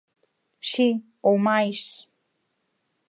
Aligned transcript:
Si, 0.69 0.87
ou 1.29 1.35
máis. 1.47 1.79